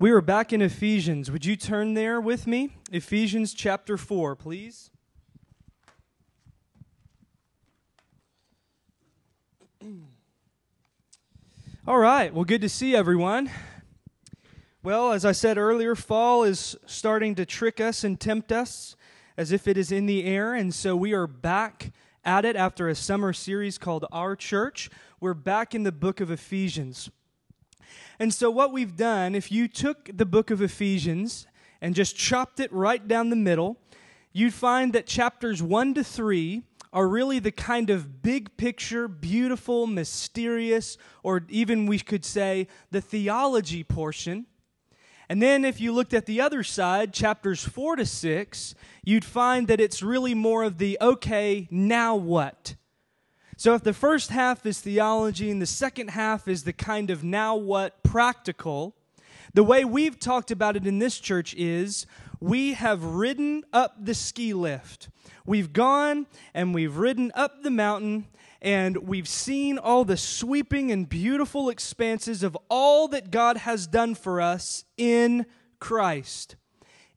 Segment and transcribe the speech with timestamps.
[0.00, 1.28] We are back in Ephesians.
[1.28, 2.76] Would you turn there with me?
[2.92, 4.92] Ephesians chapter 4, please.
[11.84, 12.32] All right.
[12.32, 13.50] Well, good to see everyone.
[14.84, 18.94] Well, as I said earlier, fall is starting to trick us and tempt us
[19.36, 20.54] as if it is in the air.
[20.54, 21.90] And so we are back
[22.24, 24.90] at it after a summer series called Our Church.
[25.18, 27.10] We're back in the book of Ephesians.
[28.18, 31.46] And so, what we've done, if you took the book of Ephesians
[31.80, 33.78] and just chopped it right down the middle,
[34.32, 36.62] you'd find that chapters 1 to 3
[36.92, 43.00] are really the kind of big picture, beautiful, mysterious, or even we could say the
[43.00, 44.46] theology portion.
[45.28, 49.68] And then if you looked at the other side, chapters 4 to 6, you'd find
[49.68, 52.76] that it's really more of the okay, now what?
[53.60, 57.24] So, if the first half is theology and the second half is the kind of
[57.24, 58.94] now what practical,
[59.52, 62.06] the way we've talked about it in this church is
[62.38, 65.08] we have ridden up the ski lift.
[65.44, 68.28] We've gone and we've ridden up the mountain
[68.62, 74.14] and we've seen all the sweeping and beautiful expanses of all that God has done
[74.14, 75.46] for us in
[75.80, 76.54] Christ.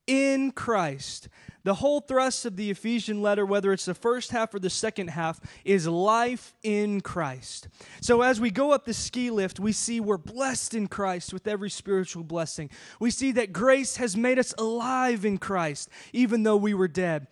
[0.07, 1.29] In Christ.
[1.63, 5.09] The whole thrust of the Ephesian letter, whether it's the first half or the second
[5.09, 7.67] half, is life in Christ.
[8.01, 11.47] So as we go up the ski lift, we see we're blessed in Christ with
[11.47, 12.69] every spiritual blessing.
[12.99, 17.27] We see that grace has made us alive in Christ, even though we were dead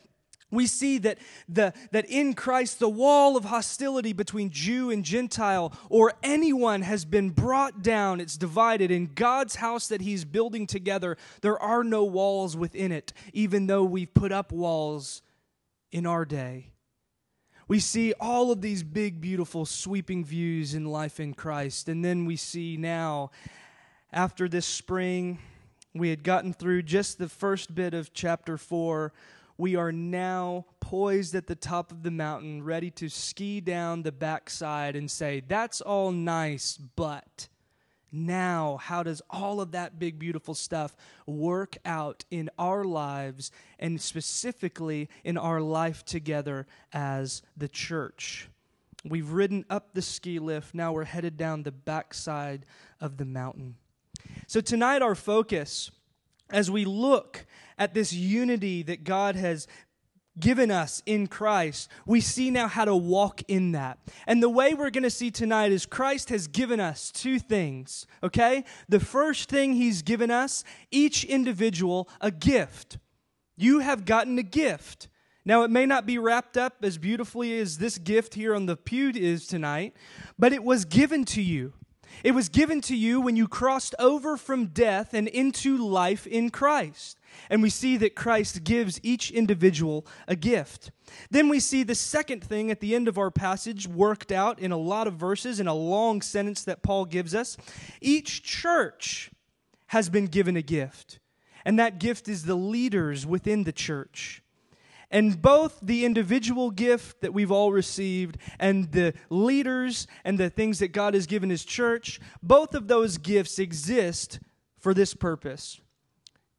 [0.52, 5.74] we see that, the, that in Christ, the wall of hostility between Jew and Gentile
[5.90, 8.20] or anyone has been brought down.
[8.20, 8.90] It's divided.
[8.90, 13.84] In God's house that He's building together, there are no walls within it, even though
[13.84, 15.22] we've put up walls
[15.92, 16.72] in our day.
[17.68, 21.88] We see all of these big, beautiful, sweeping views in life in Christ.
[21.88, 23.30] And then we see now,
[24.12, 25.38] after this spring,
[25.94, 29.14] we had gotten through just the first bit of chapter 4
[29.60, 34.12] we are now poised at the top of the mountain, ready to ski down the
[34.12, 37.50] backside and say, That's all nice, but
[38.12, 40.96] now, how does all of that big, beautiful stuff
[41.28, 48.48] work out in our lives and specifically in our life together as the church?
[49.04, 50.74] We've ridden up the ski lift.
[50.74, 52.66] Now we're headed down the backside
[53.00, 53.76] of the mountain.
[54.48, 55.92] So, tonight, our focus
[56.52, 57.46] as we look
[57.78, 59.68] at this unity that God has
[60.40, 64.00] given us in Christ, we see now how to walk in that.
[64.26, 68.06] And the way we're going to see tonight is Christ has given us two things,
[68.24, 68.64] okay?
[68.88, 72.98] The first thing he's given us, each individual, a gift.
[73.58, 75.10] You have gotten a gift.
[75.46, 78.78] Now, it may not be wrapped up as beautifully as this gift here on the
[78.78, 79.96] pew is tonight,
[80.38, 81.74] but it was given to you.
[82.24, 86.50] It was given to you when you crossed over from death and into life in
[86.50, 87.18] Christ.
[87.50, 90.92] And we see that Christ gives each individual a gift.
[91.30, 94.72] Then we see the second thing at the end of our passage worked out in
[94.72, 97.58] a lot of verses in a long sentence that Paul gives us.
[98.02, 99.32] Each church
[99.88, 101.20] has been given a gift,
[101.66, 104.44] and that gift is the leaders within the church.
[105.12, 110.80] And both the individual gift that we've all received and the leaders and the things
[110.80, 114.40] that God has given His church, both of those gifts exist
[114.78, 115.82] for this purpose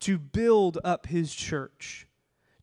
[0.00, 2.08] to build up His church,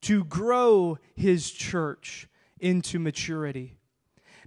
[0.01, 2.27] to grow His church
[2.59, 3.77] into maturity.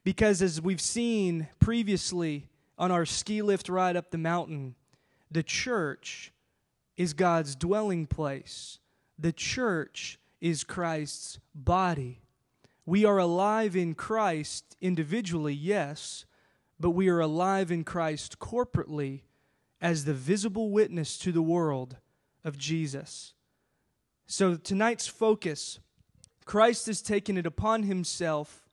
[0.04, 4.74] Because as we've seen previously on our ski lift ride up the mountain,
[5.30, 6.32] the church
[6.96, 8.78] is God's dwelling place.
[9.18, 12.22] The church is Christ's body.
[12.86, 16.24] We are alive in Christ individually, yes,
[16.78, 19.22] but we are alive in Christ corporately
[19.80, 21.96] as the visible witness to the world
[22.44, 23.34] of Jesus.
[24.26, 25.80] So tonight's focus
[26.50, 28.68] Christ has taken it upon himself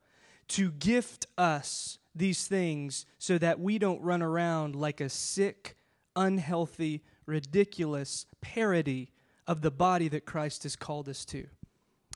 [0.48, 5.76] to gift us these things so that we don't run around like a sick,
[6.16, 9.12] unhealthy, ridiculous parody
[9.46, 11.46] of the body that Christ has called us to.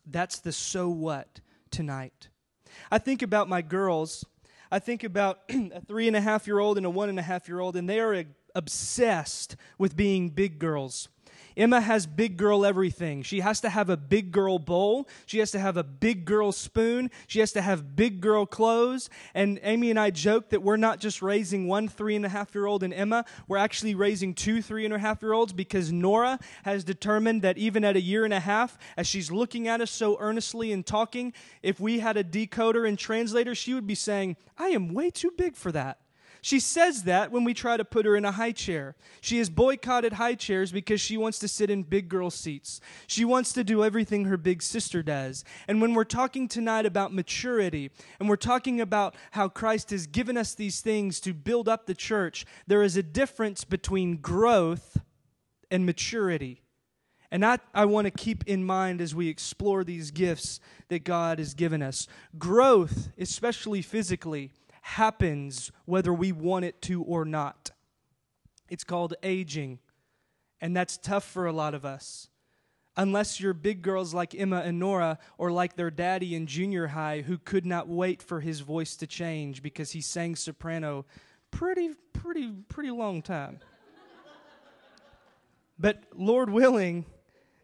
[0.06, 1.40] That's the so what
[1.70, 2.28] tonight.
[2.90, 4.24] I think about my girls.
[4.70, 7.22] I think about a three and a half year old and a one and a
[7.22, 11.08] half year old, and they are obsessed with being big girls.
[11.56, 13.22] Emma has big girl everything.
[13.22, 15.08] She has to have a big girl bowl.
[15.26, 17.10] She has to have a big girl spoon.
[17.26, 19.10] She has to have big girl clothes.
[19.34, 22.54] And Amy and I joke that we're not just raising one three and a half
[22.54, 25.92] year old and Emma, we're actually raising two three and a half year olds because
[25.92, 29.80] Nora has determined that even at a year and a half, as she's looking at
[29.80, 31.32] us so earnestly and talking,
[31.62, 35.32] if we had a decoder and translator, she would be saying, I am way too
[35.36, 36.01] big for that.
[36.44, 38.96] She says that when we try to put her in a high chair.
[39.20, 42.80] She has boycotted high chairs because she wants to sit in big girl seats.
[43.06, 45.44] She wants to do everything her big sister does.
[45.68, 50.36] And when we're talking tonight about maturity, and we're talking about how Christ has given
[50.36, 54.98] us these things to build up the church, there is a difference between growth
[55.70, 56.60] and maturity.
[57.30, 60.58] And that I want to keep in mind as we explore these gifts
[60.88, 62.08] that God has given us.
[62.36, 64.50] Growth, especially physically,
[64.82, 67.70] happens whether we want it to or not.
[68.68, 69.78] It's called aging,
[70.60, 72.28] and that's tough for a lot of us.
[72.96, 77.22] Unless you're big girls like Emma and Nora, or like their daddy in junior high
[77.22, 81.06] who could not wait for his voice to change because he sang soprano
[81.50, 83.60] pretty, pretty, pretty long time.
[85.78, 87.06] but Lord willing,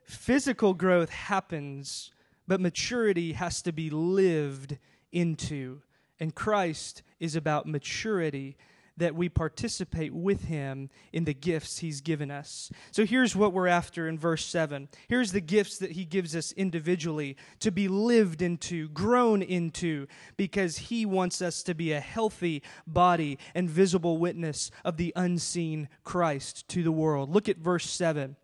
[0.09, 2.13] Physical growth happens,
[2.47, 4.79] but maturity has to be lived
[5.13, 5.83] into.
[6.19, 8.57] And Christ is about maturity
[8.99, 12.71] that we participate with him in the gifts he's given us.
[12.91, 14.89] So here's what we're after in verse 7.
[15.09, 20.79] Here's the gifts that he gives us individually to be lived into, grown into, because
[20.79, 26.69] he wants us to be a healthy body and visible witness of the unseen Christ
[26.69, 27.31] to the world.
[27.31, 28.37] Look at verse 7.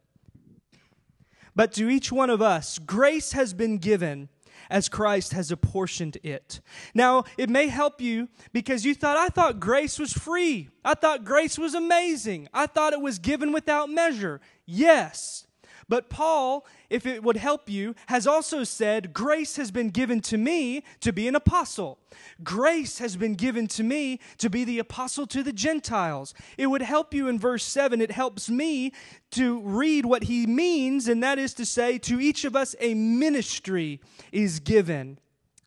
[1.57, 4.29] But to each one of us, grace has been given
[4.71, 6.61] as Christ has apportioned it.
[6.95, 10.69] Now, it may help you because you thought, I thought grace was free.
[10.85, 12.49] I thought grace was amazing.
[12.53, 14.41] I thought it was given without measure.
[14.67, 15.47] Yes,
[15.89, 20.39] but Paul, if it would help you, has also said, Grace has been given to
[20.39, 21.99] me to be an apostle.
[22.43, 26.35] Grace has been given to me to be the apostle to the Gentiles.
[26.57, 28.01] It would help you in verse 7.
[28.01, 28.93] It helps me
[29.33, 32.95] to read what he means, and that is to say, to each of us a
[32.95, 34.01] ministry
[34.33, 35.19] is given.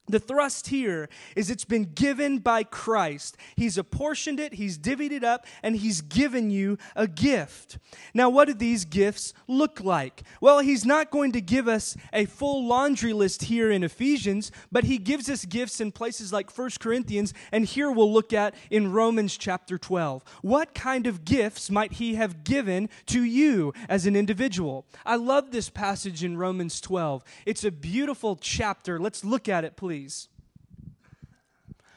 [0.09, 3.35] The thrust here is it's been given by Christ.
[3.57, 7.77] He's apportioned it, He's divvied it up, and He's given you a gift.
[8.13, 10.23] Now, what do these gifts look like?
[10.39, 14.85] Well, He's not going to give us a full laundry list here in Ephesians, but
[14.85, 18.93] He gives us gifts in places like 1 Corinthians, and here we'll look at in
[18.93, 20.23] Romans chapter 12.
[20.41, 24.85] What kind of gifts might He have given to you as an individual?
[25.05, 27.25] I love this passage in Romans 12.
[27.45, 28.99] It's a beautiful chapter.
[29.01, 30.29] Let's look at it, please please.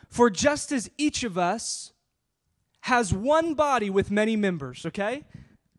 [0.08, 1.92] For just as each of us
[2.82, 5.24] has one body with many members, okay?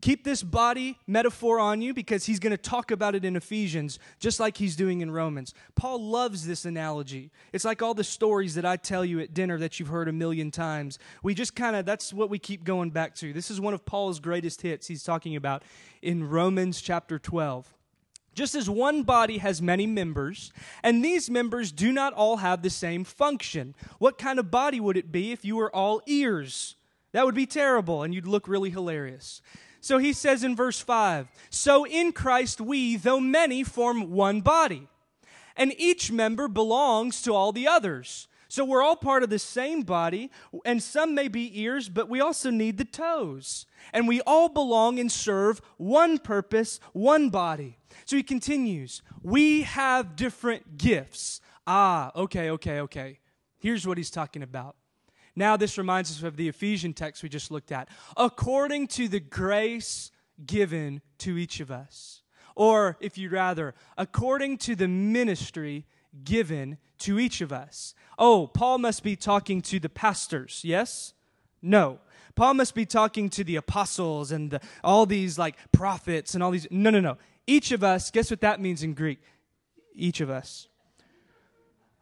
[0.00, 3.98] Keep this body metaphor on you because he's going to talk about it in Ephesians,
[4.20, 5.52] just like he's doing in Romans.
[5.74, 7.30] Paul loves this analogy.
[7.52, 10.12] It's like all the stories that I tell you at dinner that you've heard a
[10.12, 10.98] million times.
[11.22, 13.32] We just kind of, that's what we keep going back to.
[13.32, 15.62] This is one of Paul's greatest hits he's talking about
[16.00, 17.72] in Romans chapter 12.
[18.34, 20.52] Just as one body has many members,
[20.82, 23.74] and these members do not all have the same function.
[23.98, 26.76] What kind of body would it be if you were all ears?
[27.12, 29.42] That would be terrible, and you'd look really hilarious.
[29.80, 34.88] So he says in verse 5 So in Christ we, though many, form one body,
[35.56, 38.28] and each member belongs to all the others.
[38.52, 40.30] So we're all part of the same body,
[40.66, 43.64] and some may be ears, but we also need the toes.
[43.94, 47.78] And we all belong and serve one purpose, one body.
[48.04, 51.40] So he continues, We have different gifts.
[51.66, 53.20] Ah, okay, okay, okay.
[53.58, 54.76] Here's what he's talking about.
[55.34, 57.88] Now, this reminds us of the Ephesian text we just looked at.
[58.18, 60.10] According to the grace
[60.44, 62.20] given to each of us.
[62.54, 65.86] Or, if you'd rather, according to the ministry
[66.24, 67.94] given to each of us.
[68.18, 71.14] Oh, Paul must be talking to the pastors, yes?
[71.60, 71.98] No.
[72.34, 76.50] Paul must be talking to the apostles and the, all these like prophets and all
[76.50, 76.66] these.
[76.70, 77.18] No, no, no.
[77.46, 79.20] Each of us, guess what that means in Greek?
[79.94, 80.68] Each of us.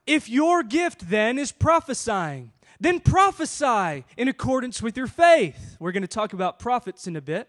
[0.07, 5.77] If your gift then is prophesying, then prophesy in accordance with your faith.
[5.79, 7.49] We're going to talk about prophets in a bit.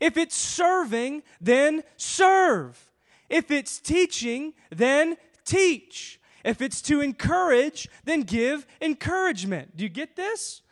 [0.00, 2.90] If it's serving, then serve.
[3.28, 6.20] If it's teaching, then teach.
[6.44, 9.76] If it's to encourage, then give encouragement.
[9.76, 10.62] Do you get this?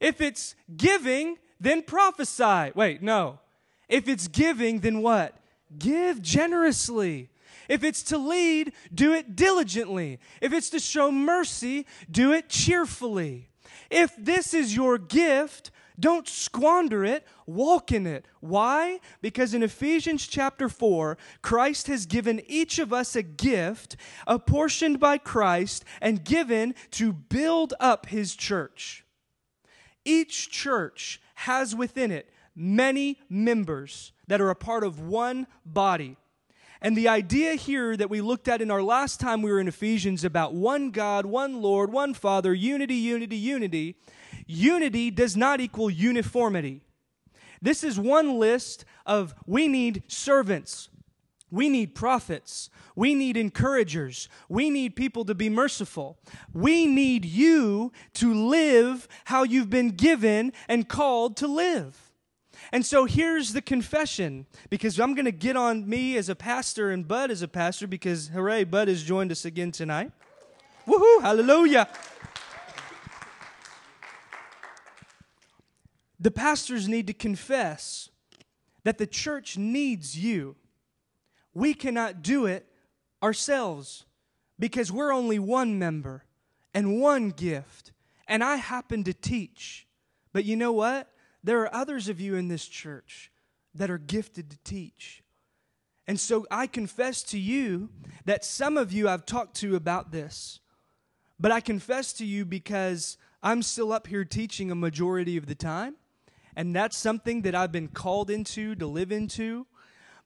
[0.00, 2.72] If it's giving, then prophesy.
[2.74, 3.40] Wait, no.
[3.88, 5.36] If it's giving, then what?
[5.78, 7.30] Give generously.
[7.68, 10.20] If it's to lead, do it diligently.
[10.40, 13.48] If it's to show mercy, do it cheerfully.
[13.90, 18.26] If this is your gift, don't squander it, walk in it.
[18.40, 19.00] Why?
[19.22, 25.18] Because in Ephesians chapter 4, Christ has given each of us a gift apportioned by
[25.18, 29.04] Christ and given to build up his church.
[30.04, 36.16] Each church has within it many members that are a part of one body.
[36.80, 39.68] And the idea here that we looked at in our last time we were in
[39.68, 43.96] Ephesians about one God, one Lord, one Father, unity, unity, unity,
[44.46, 46.82] Unity does not equal uniformity.
[47.60, 50.88] This is one list of we need servants,
[51.50, 52.70] we need prophets.
[52.96, 54.28] We need encouragers.
[54.48, 56.18] We need people to be merciful.
[56.54, 62.10] We need you to live how you've been given and called to live.
[62.72, 66.90] And so here's the confession because I'm going to get on me as a pastor
[66.90, 70.10] and Bud as a pastor because, hooray, Bud has joined us again tonight.
[70.86, 71.20] Woohoo!
[71.20, 71.86] Hallelujah!
[76.18, 78.08] The pastors need to confess
[78.84, 80.56] that the church needs you.
[81.52, 82.66] We cannot do it
[83.22, 84.04] ourselves
[84.58, 86.24] because we're only one member
[86.72, 87.92] and one gift.
[88.28, 89.86] And I happen to teach.
[90.32, 91.10] But you know what?
[91.42, 93.30] There are others of you in this church
[93.74, 95.22] that are gifted to teach.
[96.06, 97.90] And so I confess to you
[98.24, 100.60] that some of you I've talked to about this.
[101.38, 105.54] But I confess to you because I'm still up here teaching a majority of the
[105.54, 105.96] time.
[106.56, 109.66] And that's something that I've been called into to live into.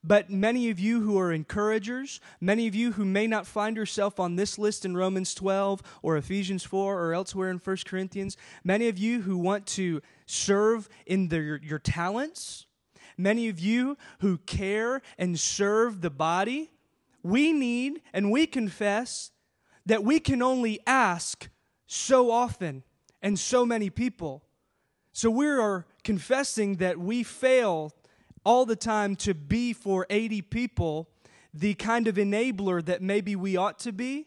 [0.03, 4.19] But many of you who are encouragers, many of you who may not find yourself
[4.19, 8.89] on this list in Romans 12 or Ephesians 4 or elsewhere in 1 Corinthians, many
[8.89, 12.65] of you who want to serve in their, your talents,
[13.19, 16.71] many of you who care and serve the body,
[17.23, 19.33] we need and we confess
[19.85, 21.51] that we can only ask
[21.87, 22.85] so often
[23.21, 24.45] and so many people.
[25.13, 27.93] So we are confessing that we fail
[28.45, 31.09] all the time to be for 80 people
[31.53, 34.27] the kind of enabler that maybe we ought to be.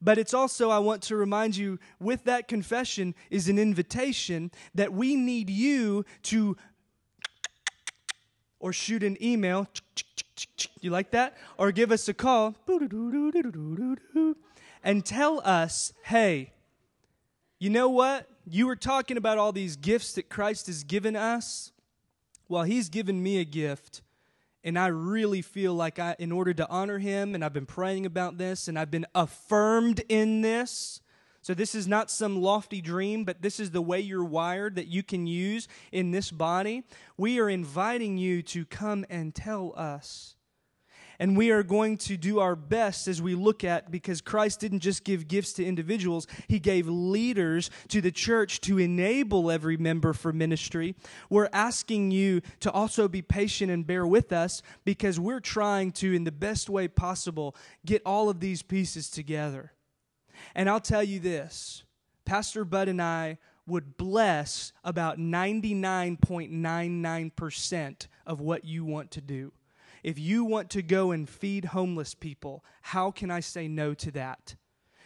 [0.00, 4.92] But it's also, I want to remind you, with that confession is an invitation that
[4.92, 6.56] we need you to,
[8.60, 9.68] or shoot an email.
[10.80, 11.36] You like that?
[11.58, 12.54] Or give us a call
[14.82, 16.52] and tell us, hey,
[17.58, 18.26] you know what?
[18.52, 21.70] You were talking about all these gifts that Christ has given us.
[22.48, 24.02] Well, He's given me a gift,
[24.64, 28.06] and I really feel like I, in order to honor Him, and I've been praying
[28.06, 31.00] about this, and I've been affirmed in this.
[31.42, 34.88] So, this is not some lofty dream, but this is the way you're wired that
[34.88, 36.82] you can use in this body.
[37.16, 40.34] We are inviting you to come and tell us
[41.20, 44.80] and we are going to do our best as we look at because Christ didn't
[44.80, 50.14] just give gifts to individuals, He gave leaders to the church to enable every member
[50.14, 50.94] for ministry.
[51.28, 56.14] We're asking you to also be patient and bear with us because we're trying to,
[56.14, 59.72] in the best way possible, get all of these pieces together.
[60.54, 61.84] And I'll tell you this
[62.24, 63.36] Pastor Bud and I
[63.66, 69.52] would bless about 99.99% of what you want to do.
[70.02, 74.10] If you want to go and feed homeless people, how can I say no to
[74.12, 74.56] that?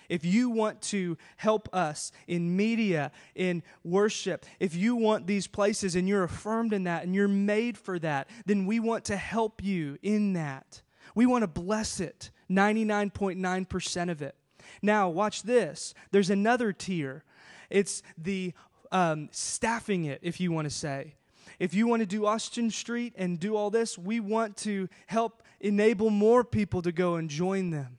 [0.09, 5.97] If you want to help us in media, in worship, if you want these places
[5.97, 9.63] and you're affirmed in that and you're made for that, then we want to help
[9.63, 10.83] you in that.
[11.15, 14.35] We want to bless it, 99.9% of it.
[14.83, 15.95] Now, watch this.
[16.11, 17.25] There's another tier.
[17.71, 18.53] It's the
[18.93, 21.15] um, staffing it, if you want to say
[21.59, 25.43] if you want to do Austin Street and do all this, we want to help
[25.61, 27.99] enable more people to go and join them.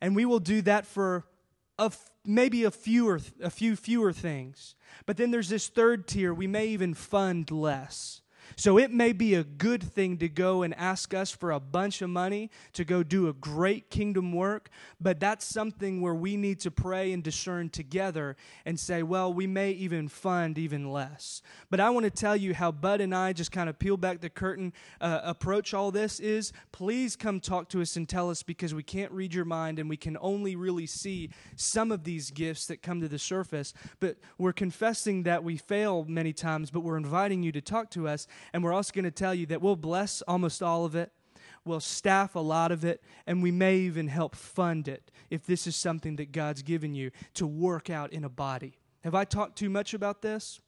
[0.00, 1.24] And we will do that for
[1.78, 1.92] a,
[2.24, 4.74] maybe a fewer a few fewer things.
[5.06, 8.20] But then there's this third tier, we may even fund less.
[8.58, 12.02] So it may be a good thing to go and ask us for a bunch
[12.02, 14.68] of money to go do a great kingdom work,
[15.00, 18.36] but that's something where we need to pray and discern together
[18.66, 21.40] and say, well, we may even fund even less.
[21.70, 24.20] But I want to tell you how Bud and I just kind of peel back
[24.22, 28.42] the curtain, uh, approach all this is please come talk to us and tell us
[28.42, 32.32] because we can't read your mind and we can only really see some of these
[32.32, 33.72] gifts that come to the surface.
[34.00, 38.08] But we're confessing that we fail many times, but we're inviting you to talk to
[38.08, 41.12] us and we're also going to tell you that we'll bless almost all of it,
[41.64, 45.66] we'll staff a lot of it, and we may even help fund it if this
[45.66, 48.78] is something that God's given you to work out in a body.
[49.04, 50.60] Have I talked too much about this?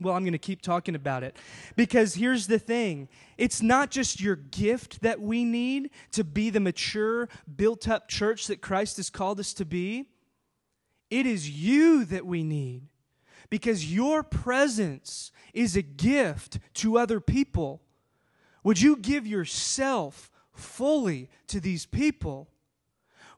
[0.00, 1.36] Well, I'm going to keep talking about it.
[1.74, 6.60] Because here's the thing it's not just your gift that we need to be the
[6.60, 10.08] mature, built up church that Christ has called us to be,
[11.10, 12.82] it is you that we need
[13.50, 17.82] because your presence is a gift to other people.
[18.64, 22.48] Would you give yourself fully to these people?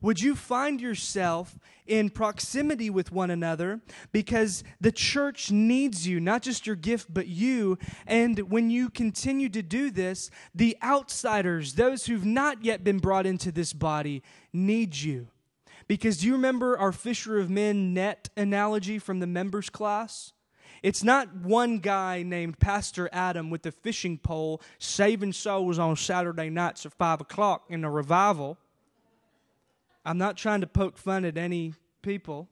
[0.03, 3.81] Would you find yourself in proximity with one another
[4.13, 7.77] because the church needs you, not just your gift, but you?
[8.07, 13.27] And when you continue to do this, the outsiders, those who've not yet been brought
[13.27, 14.23] into this body,
[14.55, 15.29] need you.
[15.91, 20.33] Because do you remember our fisher of men net analogy from the members class?
[20.85, 26.49] It's not one guy named Pastor Adam with the fishing pole saving souls on Saturday
[26.49, 28.57] nights at 5 o'clock in a revival.
[30.07, 32.49] I'm not trying to poke fun at any people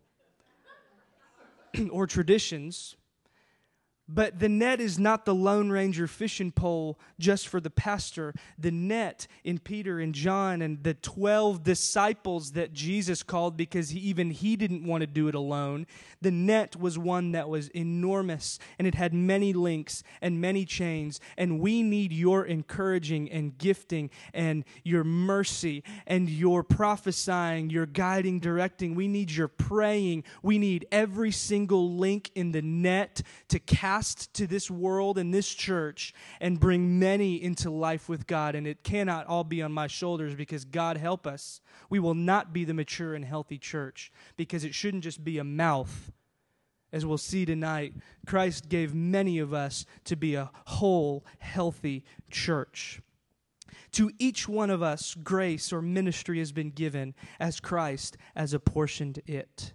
[1.93, 2.97] or traditions.
[4.11, 8.33] But the net is not the Lone Ranger fishing pole just for the pastor.
[8.59, 14.01] The net in Peter and John and the 12 disciples that Jesus called because he,
[14.01, 15.87] even he didn't want to do it alone.
[16.23, 21.21] The net was one that was enormous and it had many links and many chains.
[21.37, 28.41] And we need your encouraging and gifting and your mercy and your prophesying, your guiding,
[28.41, 28.95] directing.
[28.95, 30.25] We need your praying.
[30.43, 33.98] We need every single link in the net to cast
[34.35, 38.55] to this world and this church and bring many into life with God.
[38.55, 41.61] And it cannot all be on my shoulders because God help us.
[41.91, 45.45] We will not be the mature and healthy church because it shouldn't just be a
[45.45, 46.13] mouth.
[46.93, 47.95] As we'll see tonight,
[48.27, 53.03] Christ gave many of us to be a whole, healthy church.
[53.93, 59.21] To each one of us, grace or ministry has been given as Christ has apportioned
[59.27, 59.75] it.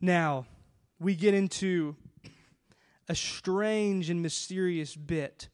[0.00, 0.46] Now,
[1.00, 1.96] we get into
[3.08, 5.48] a strange and mysterious bit.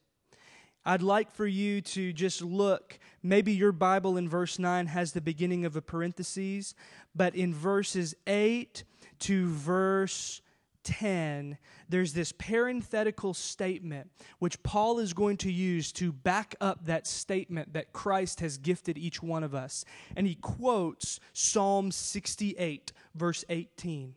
[0.85, 2.99] I'd like for you to just look.
[3.23, 6.75] Maybe your Bible in verse 9 has the beginning of a parenthesis,
[7.15, 8.85] but in verses 8
[9.21, 10.43] to verse
[10.85, 17.07] 10, there's this parenthetical statement which Paul is going to use to back up that
[17.07, 19.85] statement that Christ has gifted each one of us.
[20.17, 24.15] And he quotes Psalm 68, verse 18.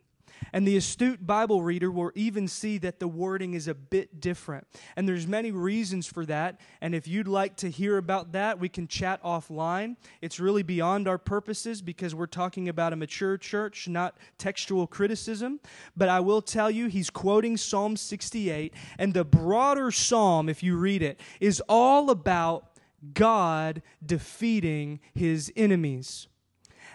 [0.53, 4.67] And the astute Bible reader will even see that the wording is a bit different.
[4.95, 6.59] And there's many reasons for that.
[6.81, 9.95] And if you'd like to hear about that, we can chat offline.
[10.21, 15.59] It's really beyond our purposes because we're talking about a mature church, not textual criticism.
[15.95, 18.73] But I will tell you, he's quoting Psalm 68.
[18.97, 22.65] And the broader psalm, if you read it, is all about
[23.13, 26.27] God defeating his enemies.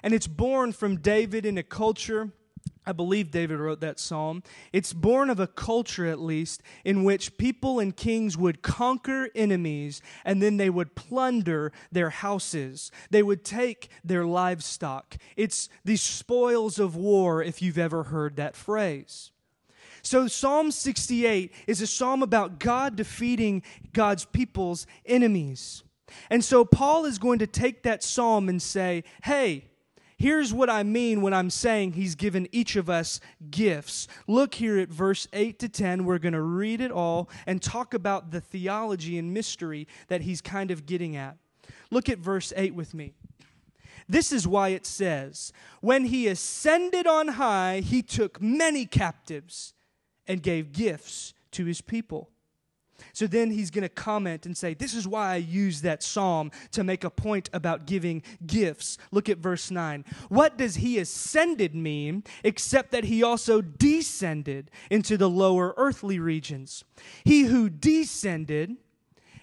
[0.03, 2.31] And it's born from David in a culture
[2.87, 4.43] I believe David wrote that psalm.
[4.73, 10.03] It's born of a culture, at least, in which people and kings would conquer enemies
[10.25, 12.91] and then they would plunder their houses.
[13.11, 15.17] They would take their livestock.
[15.37, 19.31] It's the spoils of war, if you've ever heard that phrase.
[20.03, 23.63] So, Psalm 68 is a psalm about God defeating
[23.95, 25.83] God's people's enemies.
[26.29, 29.65] And so, Paul is going to take that psalm and say, hey,
[30.25, 34.09] Here's what I mean when I'm saying he's given each of us gifts.
[34.27, 36.07] Look here at verse 8 to 10.
[36.07, 40.41] We're going to read it all and talk about the theology and mystery that he's
[40.41, 41.37] kind of getting at.
[41.91, 43.13] Look at verse 8 with me.
[44.09, 49.75] This is why it says, When he ascended on high, he took many captives
[50.27, 52.31] and gave gifts to his people.
[53.13, 56.51] So then he's going to comment and say, This is why I use that psalm
[56.73, 58.99] to make a point about giving gifts.
[59.11, 60.05] Look at verse 9.
[60.29, 66.85] What does he ascended mean except that he also descended into the lower earthly regions?
[67.25, 68.77] He who descended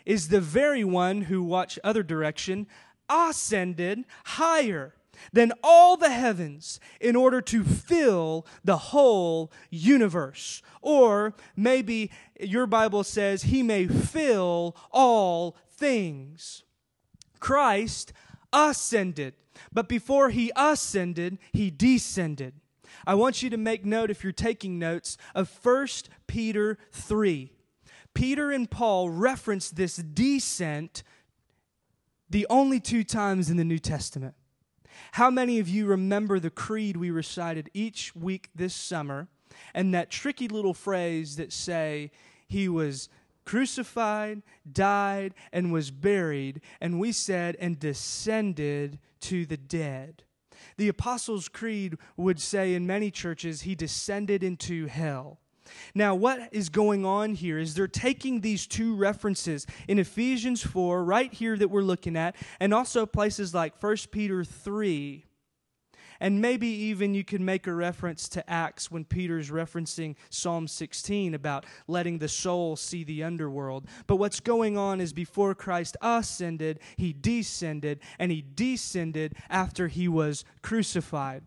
[0.05, 2.67] is the very one who, watch other direction,
[3.09, 4.95] ascended higher
[5.31, 10.61] than all the heavens in order to fill the whole universe.
[10.81, 16.63] Or maybe your Bible says he may fill all things.
[17.39, 18.13] Christ
[18.53, 19.33] ascended,
[19.71, 22.53] but before he ascended, he descended.
[23.05, 25.87] I want you to make note, if you're taking notes, of 1
[26.27, 27.51] Peter 3.
[28.13, 31.03] Peter and Paul reference this descent
[32.29, 34.35] the only two times in the New Testament.
[35.13, 39.27] How many of you remember the creed we recited each week this summer
[39.73, 42.11] and that tricky little phrase that say
[42.47, 43.09] he was
[43.45, 50.23] crucified, died, and was buried, and we said, and descended to the dead.
[50.77, 55.40] The Apostles' Creed would say in many churches, he descended into hell.
[55.93, 61.03] Now, what is going on here is they're taking these two references in Ephesians 4,
[61.03, 65.25] right here that we're looking at, and also places like 1 Peter 3.
[66.21, 71.33] And maybe even you could make a reference to Acts when Peter's referencing Psalm 16
[71.33, 73.87] about letting the soul see the underworld.
[74.05, 80.07] But what's going on is before Christ ascended, he descended, and he descended after he
[80.07, 81.41] was crucified.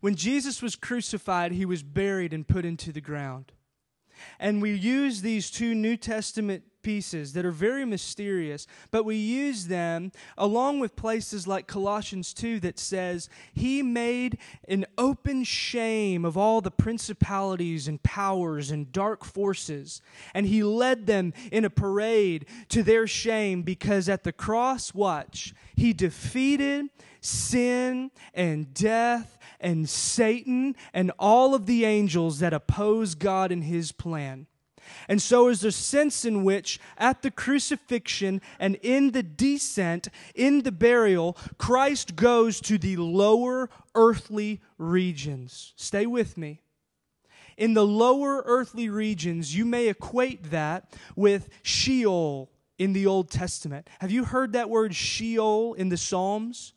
[0.00, 3.52] When Jesus was crucified, he was buried and put into the ground.
[4.38, 9.66] And we use these two New Testament pieces that are very mysterious, but we use
[9.66, 16.38] them along with places like Colossians 2 that says, He made an open shame of
[16.38, 20.00] all the principalities and powers and dark forces,
[20.32, 25.52] and He led them in a parade to their shame because at the cross, watch,
[25.76, 26.86] He defeated
[27.20, 33.92] sin and death and Satan and all of the angels that oppose God and his
[33.92, 34.46] plan.
[35.08, 40.62] And so is the sense in which, at the crucifixion and in the descent, in
[40.62, 45.72] the burial, Christ goes to the lower earthly regions.
[45.76, 46.62] Stay with me.
[47.56, 53.88] In the lower earthly regions, you may equate that with Sheol in the Old Testament.
[53.98, 56.72] Have you heard that word Sheol in the Psalms?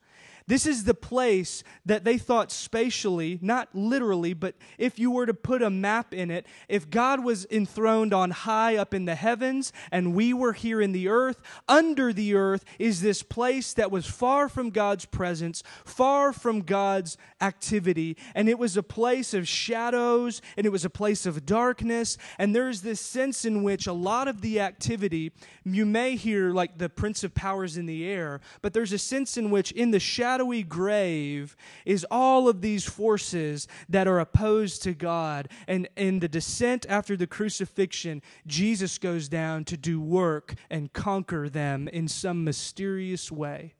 [0.51, 5.33] This is the place that they thought spatially, not literally, but if you were to
[5.33, 9.71] put a map in it, if God was enthroned on high up in the heavens
[9.93, 14.05] and we were here in the earth, under the earth is this place that was
[14.05, 20.41] far from God's presence, far from God's activity, and it was a place of shadows
[20.57, 22.17] and it was a place of darkness.
[22.37, 25.31] And there's this sense in which a lot of the activity,
[25.63, 29.37] you may hear like the Prince of Powers in the air, but there's a sense
[29.37, 34.81] in which in the shadow shadowy grave is all of these forces that are opposed
[34.81, 35.47] to God.
[35.67, 41.47] And in the descent after the crucifixion, Jesus goes down to do work and conquer
[41.47, 43.75] them in some mysterious way.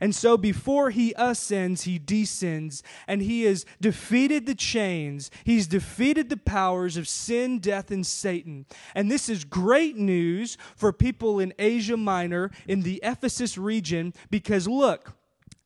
[0.00, 5.30] And so before he ascends, he descends, and he has defeated the chains.
[5.44, 8.66] He's defeated the powers of sin, death, and Satan.
[8.94, 14.66] And this is great news for people in Asia Minor, in the Ephesus region, because
[14.66, 15.14] look,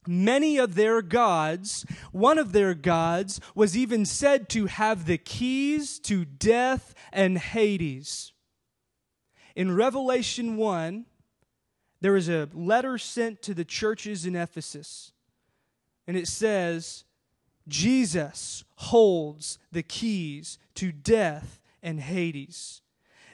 [0.07, 5.99] many of their gods, one of their gods was even said to have the keys
[6.01, 8.33] to death and Hades.
[9.55, 11.07] In Revelation 1,
[12.01, 15.13] there is a letter sent to the churches in Ephesus,
[16.07, 17.05] and it says,
[17.69, 22.82] Jesus holds the keys to death and Hades.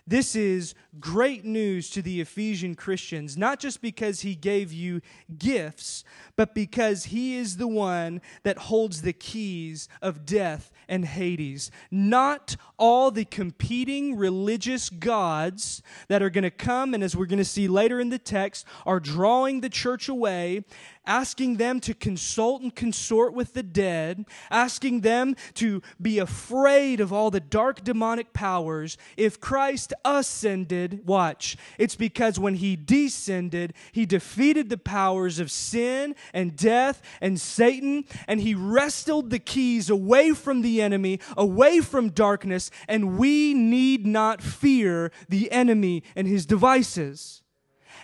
[0.08, 5.02] This is great news to the Ephesian Christians, not just because he gave you
[5.36, 6.02] gifts,
[6.34, 11.70] but because he is the one that holds the keys of death and Hades.
[11.90, 17.38] Not all the competing religious gods that are going to come, and as we're going
[17.38, 20.64] to see later in the text, are drawing the church away
[21.08, 27.12] asking them to consult and consort with the dead, asking them to be afraid of
[27.12, 28.96] all the dark demonic powers.
[29.16, 36.14] If Christ ascended, watch, it's because when he descended, he defeated the powers of sin
[36.32, 42.10] and death and Satan, and he wrestled the keys away from the enemy, away from
[42.10, 47.42] darkness, and we need not fear the enemy and his devices.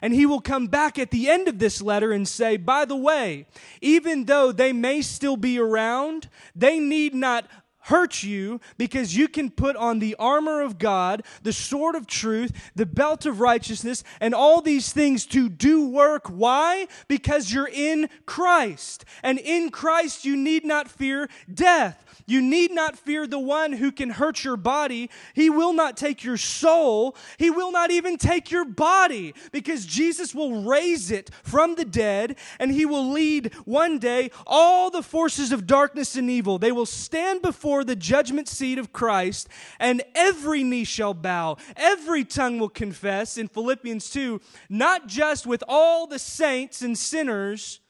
[0.02, 2.96] And he will come back at the end of this letter and say, by the
[2.96, 3.46] way,
[3.80, 7.46] even though they may still be around, they need not
[7.84, 12.52] hurt you because you can put on the armor of God, the sword of truth,
[12.74, 16.28] the belt of righteousness, and all these things to do work.
[16.28, 16.86] Why?
[17.08, 19.04] Because you're in Christ.
[19.22, 22.04] And in Christ, you need not fear death.
[22.26, 25.10] You need not fear the one who can hurt your body.
[25.34, 27.16] He will not take your soul.
[27.38, 32.36] He will not even take your body because Jesus will raise it from the dead
[32.58, 36.58] and he will lead one day all the forces of darkness and evil.
[36.58, 39.48] They will stand before the judgment seat of Christ
[39.80, 45.64] and every knee shall bow, every tongue will confess in Philippians 2, not just with
[45.66, 47.80] all the saints and sinners,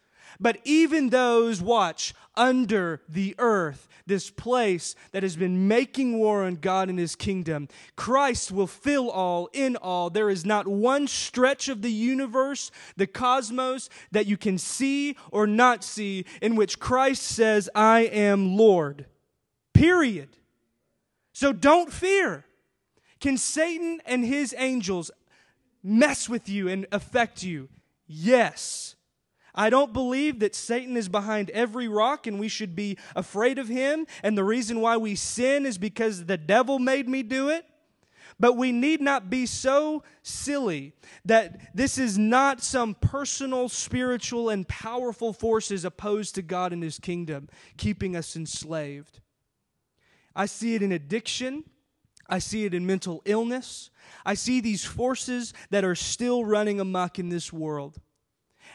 [0.40, 6.56] but even those, watch, under the earth this place that has been making war on
[6.56, 7.68] God and his kingdom.
[7.96, 10.10] Christ will fill all in all.
[10.10, 15.46] There is not one stretch of the universe, the cosmos, that you can see or
[15.46, 19.06] not see in which Christ says, I am Lord.
[19.74, 20.30] Period.
[21.32, 22.46] So don't fear.
[23.20, 25.10] Can Satan and his angels
[25.82, 27.68] mess with you and affect you?
[28.06, 28.94] Yes.
[29.54, 33.68] I don't believe that Satan is behind every rock and we should be afraid of
[33.68, 34.06] him.
[34.22, 37.64] And the reason why we sin is because the devil made me do it.
[38.38, 40.92] But we need not be so silly
[41.24, 46.98] that this is not some personal, spiritual, and powerful forces opposed to God and his
[46.98, 49.20] kingdom, keeping us enslaved.
[50.34, 51.64] I see it in addiction.
[52.28, 53.90] I see it in mental illness.
[54.24, 58.00] I see these forces that are still running amok in this world.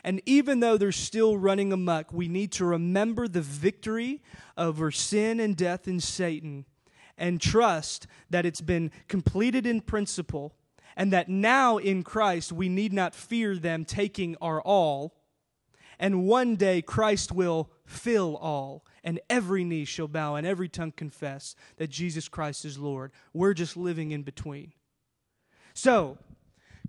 [0.04, 4.22] And even though they're still running amuck, we need to remember the victory
[4.58, 6.66] over sin and death and Satan
[7.18, 10.56] and trust that it's been completed in principle
[10.96, 15.19] and that now in Christ we need not fear them taking our all.
[16.00, 20.94] And one day Christ will fill all, and every knee shall bow and every tongue
[20.96, 23.12] confess that Jesus Christ is Lord.
[23.34, 24.72] We're just living in between.
[25.74, 26.18] So,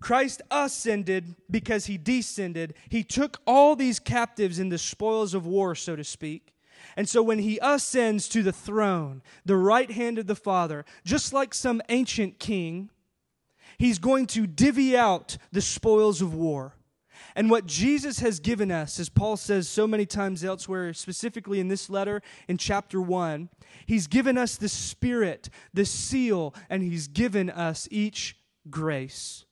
[0.01, 2.75] Christ ascended because he descended.
[2.89, 6.55] He took all these captives in the spoils of war, so to speak.
[6.97, 11.33] And so when he ascends to the throne, the right hand of the Father, just
[11.33, 12.91] like some ancient king,
[13.79, 16.75] he's going to divvy out the spoils of war.
[17.35, 21.69] And what Jesus has given us, as Paul says so many times elsewhere, specifically in
[21.69, 23.49] this letter in chapter 1,
[23.87, 28.37] he's given us the Spirit, the seal, and he's given us each
[28.69, 29.45] grace.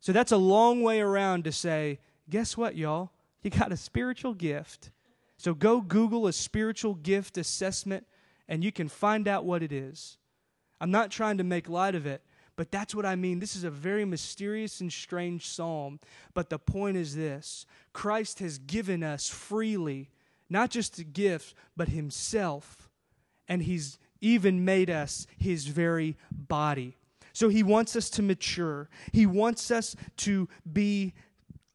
[0.00, 1.98] So that's a long way around to say,
[2.30, 3.10] guess what, y'all?
[3.42, 4.90] You got a spiritual gift.
[5.36, 8.06] So go Google a spiritual gift assessment
[8.48, 10.18] and you can find out what it is.
[10.80, 12.22] I'm not trying to make light of it,
[12.56, 13.38] but that's what I mean.
[13.38, 16.00] This is a very mysterious and strange psalm.
[16.32, 20.10] But the point is this Christ has given us freely,
[20.48, 22.88] not just a gift, but Himself.
[23.46, 26.96] And He's even made us His very body.
[27.34, 31.12] So He wants us to mature, He wants us to be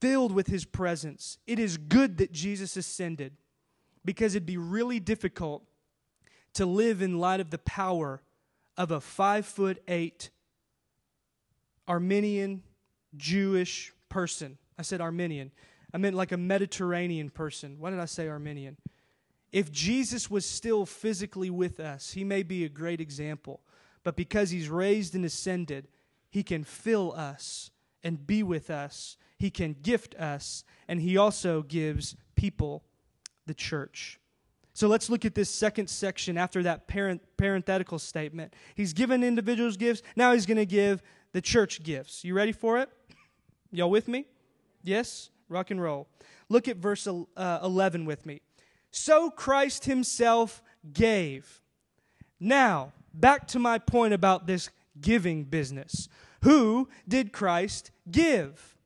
[0.02, 1.38] filled with His presence.
[1.46, 3.34] It is good that Jesus ascended
[4.04, 5.64] because it'd be really difficult
[6.56, 8.24] to live in light of the power
[8.76, 10.32] of a five foot eight
[11.88, 12.64] Armenian
[13.16, 14.58] Jewish person.
[14.78, 15.52] I said Armenian.
[15.94, 17.78] I meant like a Mediterranean person.
[17.80, 18.78] Why did I say Armenian?
[19.52, 23.62] If Jesus was still physically with us, he may be a great example.
[24.04, 25.88] But because he's raised and ascended,
[26.30, 27.72] he can fill us
[28.04, 29.18] and be with us.
[29.38, 32.84] He can gift us, and he also gives people
[33.46, 34.20] the church.
[34.74, 38.56] So let's look at this second section after that parent, parenthetical statement.
[38.76, 40.02] He's given individuals gifts.
[40.16, 42.24] Now he's going to give the church gifts.
[42.24, 42.90] You ready for it?
[43.72, 44.26] Y'all with me?
[44.84, 45.30] Yes?
[45.50, 46.08] Rock and roll.
[46.50, 48.42] Look at verse uh, 11 with me.
[48.92, 50.62] So Christ himself
[50.94, 51.62] gave.
[52.40, 56.10] Now, back to my point about this giving business.
[56.44, 58.78] Who did Christ give?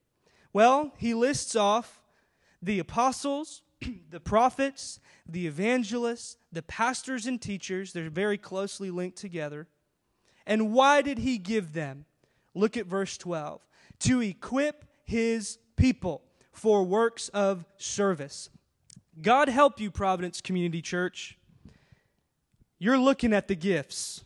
[0.54, 2.02] Well, he lists off
[2.62, 3.62] the apostles,
[4.10, 7.94] the prophets, the evangelists, the pastors and teachers.
[7.94, 9.68] They're very closely linked together.
[10.46, 12.06] And why did he give them?
[12.56, 13.62] Look at verse 12.
[14.00, 18.50] To equip his people for works of service.
[19.22, 21.38] God help you, Providence Community Church.
[22.80, 24.24] You're looking at the gifts.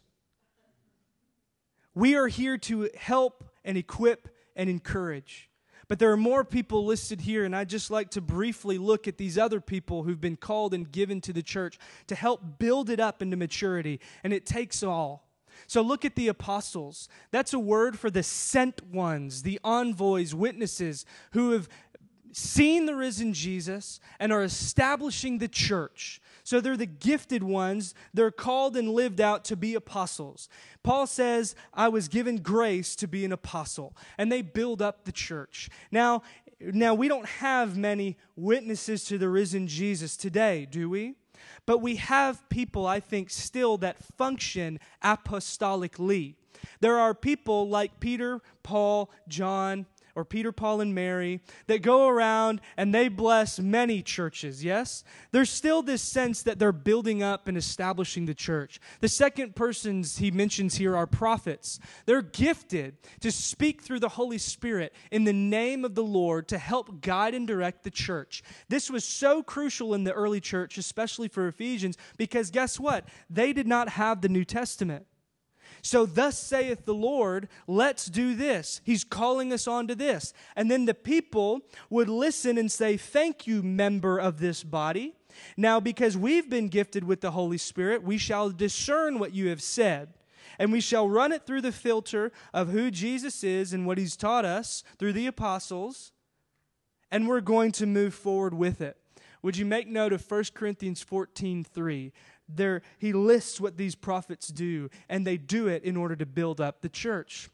[1.93, 5.49] We are here to help and equip and encourage.
[5.87, 9.17] But there are more people listed here, and I'd just like to briefly look at
[9.17, 12.99] these other people who've been called and given to the church to help build it
[12.99, 13.99] up into maturity.
[14.23, 15.28] And it takes all.
[15.67, 17.09] So look at the apostles.
[17.31, 21.69] That's a word for the sent ones, the envoys, witnesses who have
[22.31, 26.21] seen the risen Jesus and are establishing the church.
[26.43, 27.93] So they're the gifted ones.
[28.13, 30.49] They're called and lived out to be apostles.
[30.83, 33.95] Paul says, I was given grace to be an apostle.
[34.17, 35.69] And they build up the church.
[35.91, 36.23] Now,
[36.59, 41.15] now we don't have many witnesses to the risen Jesus today, do we?
[41.65, 46.35] But we have people, I think, still that function apostolically.
[46.81, 49.85] There are people like Peter, Paul, John,
[50.19, 55.03] or Peter, Paul, and Mary that go around and they bless many churches, yes?
[55.31, 58.81] There's still this sense that they're building up and establishing the church.
[58.99, 61.79] The second persons he mentions here are prophets.
[62.05, 66.57] They're gifted to speak through the Holy Spirit in the name of the Lord to
[66.57, 68.43] help guide and direct the church.
[68.67, 73.07] This was so crucial in the early church, especially for Ephesians, because guess what?
[73.29, 75.05] They did not have the New Testament.
[75.81, 78.81] So, thus saith the Lord, let's do this.
[78.83, 80.33] He's calling us on to this.
[80.55, 85.15] And then the people would listen and say, Thank you, member of this body.
[85.55, 89.61] Now, because we've been gifted with the Holy Spirit, we shall discern what you have
[89.61, 90.13] said.
[90.57, 94.17] And we shall run it through the filter of who Jesus is and what he's
[94.17, 96.11] taught us through the apostles.
[97.11, 98.97] And we're going to move forward with it.
[99.41, 102.11] Would you make note of 1 Corinthians 14 3?
[102.55, 106.59] There, he lists what these prophets do, and they do it in order to build
[106.59, 107.49] up the church.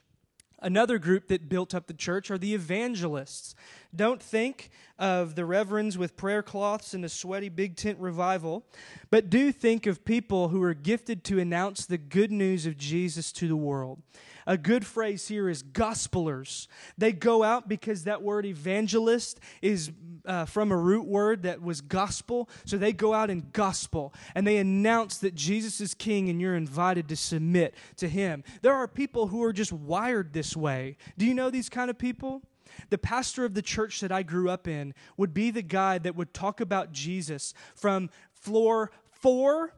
[0.60, 3.56] Another group that built up the church are the evangelists.
[3.96, 8.66] Don't think of the reverends with prayer cloths and a sweaty big tent revival,
[9.10, 13.32] but do think of people who are gifted to announce the good news of Jesus
[13.34, 14.02] to the world.
[14.48, 16.68] A good phrase here is gospelers.
[16.98, 19.92] They go out because that word evangelist is
[20.26, 22.50] uh, from a root word that was gospel.
[22.66, 26.56] So they go out in gospel and they announce that Jesus is king and you're
[26.56, 28.44] invited to submit to him.
[28.62, 30.98] There are people who are just wired this way.
[31.18, 32.42] Do you know these kind of people?
[32.90, 36.16] The pastor of the church that I grew up in would be the guy that
[36.16, 39.74] would talk about Jesus from floor four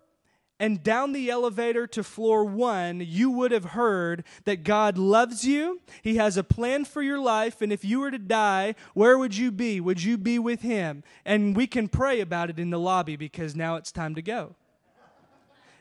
[0.60, 5.82] and down the elevator to floor one, you would have heard that God loves you.
[6.02, 7.62] He has a plan for your life.
[7.62, 9.80] And if you were to die, where would you be?
[9.80, 11.04] Would you be with Him?
[11.26, 14.56] And we can pray about it in the lobby because now it's time to go.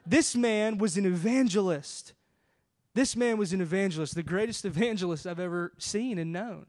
[0.05, 2.13] This man was an evangelist.
[2.95, 6.67] This man was an evangelist, the greatest evangelist I've ever seen and known.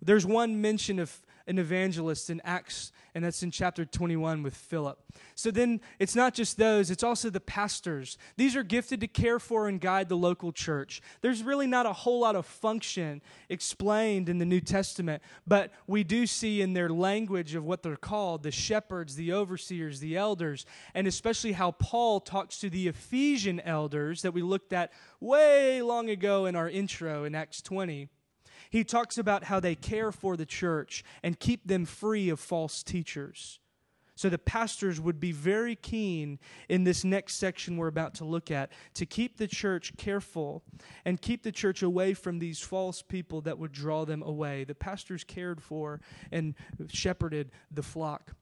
[0.00, 4.98] There's one mention of an evangelist in Acts, and that's in chapter 21 with Philip.
[5.34, 8.18] So then it's not just those, it's also the pastors.
[8.36, 11.00] These are gifted to care for and guide the local church.
[11.22, 16.04] There's really not a whole lot of function explained in the New Testament, but we
[16.04, 20.66] do see in their language of what they're called the shepherds, the overseers, the elders,
[20.94, 26.10] and especially how Paul talks to the Ephesian elders that we looked at way long
[26.10, 28.10] ago in our intro in Acts 20
[28.70, 32.82] he talks about how they care for the church and keep them free of false
[32.82, 33.60] teachers.
[34.18, 38.50] So the pastors would be very keen in this next section we're about to look
[38.50, 40.64] at to keep the church careful
[41.04, 44.64] and keep the church away from these false people that would draw them away.
[44.64, 46.00] The pastors cared for
[46.32, 46.56] and
[46.88, 48.34] shepherded the flock.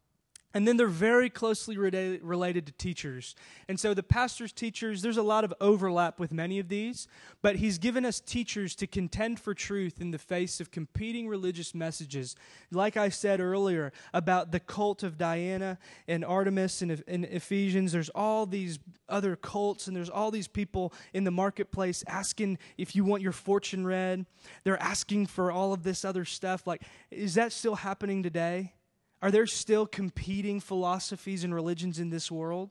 [0.57, 3.35] And then they're very closely related to teachers.
[3.69, 7.09] And so the pastors, teachers, there's a lot of overlap with many of these,
[7.43, 11.75] but he's given us teachers to contend for truth in the face of competing religious
[11.75, 12.37] messages.
[12.73, 15.77] Like I said earlier about the cult of Diana
[16.09, 18.79] and Artemis and in Ephesians, there's all these
[19.11, 23.33] other cults and there's all these people in the marketplace asking if you want your
[23.33, 24.25] fortune read.
[24.65, 26.67] They're asking for all of this other stuff.
[26.67, 28.73] Like, is that still happening today?
[29.23, 32.71] Are there still competing philosophies and religions in this world?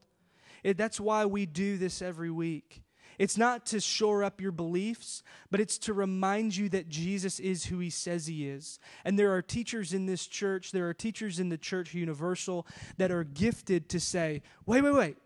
[0.63, 2.83] It, that's why we do this every week.
[3.17, 7.65] It's not to shore up your beliefs, but it's to remind you that Jesus is
[7.65, 8.79] who he says he is.
[9.05, 13.11] And there are teachers in this church, there are teachers in the church universal that
[13.11, 15.17] are gifted to say, wait, wait, wait.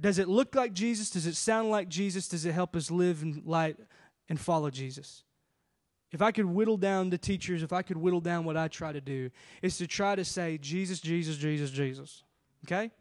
[0.00, 1.10] Does it look like Jesus?
[1.10, 2.28] Does it sound like Jesus?
[2.28, 3.76] Does it help us live in light
[4.28, 5.24] and follow Jesus?
[6.14, 8.92] If I could whittle down the teachers, if I could whittle down what I try
[8.92, 9.30] to do,
[9.62, 12.22] is to try to say Jesus, Jesus, Jesus, Jesus.
[12.64, 12.92] Okay?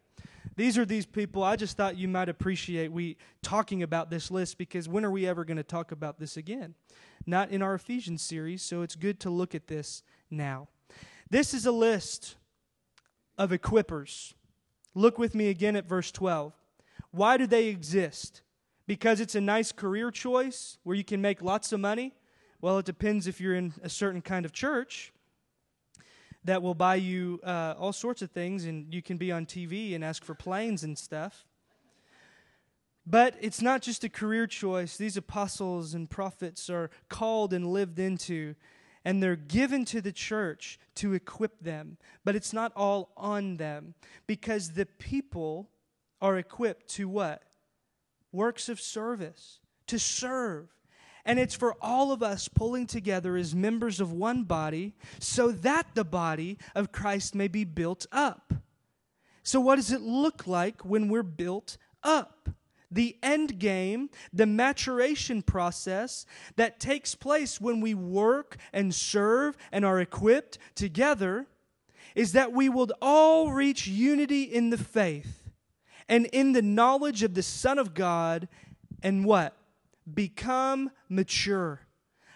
[0.56, 1.44] These are these people.
[1.44, 5.28] I just thought you might appreciate we talking about this list because when are we
[5.28, 6.74] ever going to talk about this again?
[7.28, 10.70] Not in our Ephesians series, so it's good to look at this now.
[11.30, 12.36] This is a list
[13.38, 14.34] of equippers.
[14.96, 16.52] Look with me again at verse 12.
[17.12, 18.42] Why do they exist?
[18.88, 22.16] Because it's a nice career choice where you can make lots of money?
[22.64, 25.12] Well, it depends if you're in a certain kind of church
[26.46, 29.94] that will buy you uh, all sorts of things, and you can be on TV
[29.94, 31.46] and ask for planes and stuff.
[33.06, 34.96] But it's not just a career choice.
[34.96, 38.56] These apostles and prophets are called and lived into,
[39.04, 41.98] and they're given to the church to equip them.
[42.24, 43.94] But it's not all on them
[44.26, 45.70] because the people
[46.22, 47.44] are equipped to what?
[48.32, 50.70] Works of service, to serve.
[51.26, 55.88] And it's for all of us pulling together as members of one body so that
[55.94, 58.54] the body of Christ may be built up.
[59.42, 62.50] So, what does it look like when we're built up?
[62.92, 66.26] The end game, the maturation process
[66.58, 71.48] that takes place when we work and serve and are equipped together
[72.16, 75.50] is that we will all reach unity in the faith
[76.08, 78.48] and in the knowledge of the Son of God
[79.02, 79.58] and what?
[80.12, 81.82] Become mature,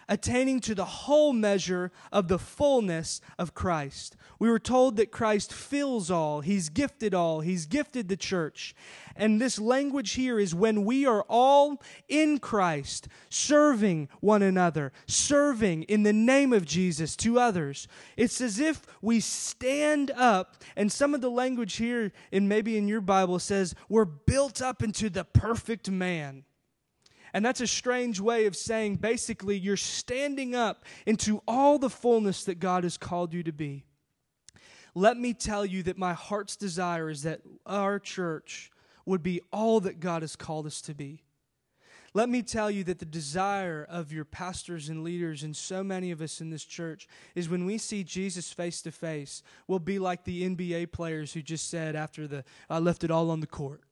[0.08, 4.16] attaining to the whole measure of the fullness of Christ.
[4.38, 8.74] We were told that Christ fills all, He's gifted all, He's gifted the church.
[9.14, 15.82] And this language here is when we are all in Christ, serving one another, serving
[15.82, 17.88] in the name of Jesus to others.
[18.16, 22.88] It's as if we stand up, and some of the language here, and maybe in
[22.88, 26.44] your Bible, says we're built up into the perfect man.
[27.32, 32.44] And that's a strange way of saying basically you're standing up into all the fullness
[32.44, 33.84] that God has called you to be.
[34.94, 38.70] Let me tell you that my heart's desire is that our church
[39.04, 41.22] would be all that God has called us to be.
[42.14, 46.10] Let me tell you that the desire of your pastors and leaders and so many
[46.10, 49.98] of us in this church is when we see Jesus face to face, we'll be
[49.98, 53.46] like the NBA players who just said after the I left it all on the
[53.46, 53.82] court.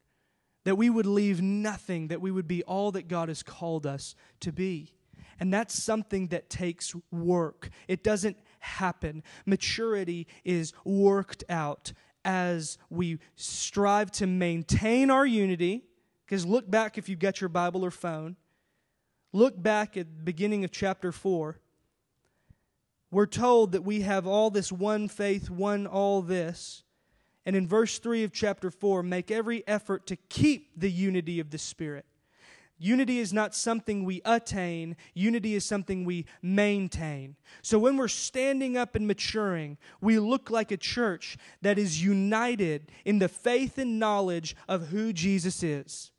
[0.66, 4.16] That we would leave nothing, that we would be all that God has called us
[4.40, 4.92] to be.
[5.38, 7.68] And that's something that takes work.
[7.86, 9.22] It doesn't happen.
[9.46, 11.92] Maturity is worked out
[12.24, 15.84] as we strive to maintain our unity.
[16.24, 18.34] Because look back if you've got your Bible or phone.
[19.32, 21.60] Look back at the beginning of chapter 4.
[23.12, 26.82] We're told that we have all this one faith, one all this.
[27.46, 31.50] And in verse 3 of chapter 4, make every effort to keep the unity of
[31.50, 32.04] the Spirit.
[32.78, 37.36] Unity is not something we attain, unity is something we maintain.
[37.62, 42.92] So when we're standing up and maturing, we look like a church that is united
[43.06, 46.10] in the faith and knowledge of who Jesus is.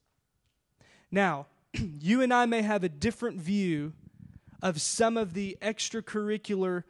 [1.12, 3.94] Now, you and I may have a different view
[4.64, 6.84] of some of the extracurricular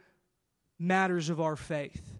[0.78, 2.14] matters of our faith.